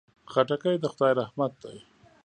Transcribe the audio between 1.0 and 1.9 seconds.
رحمت دی.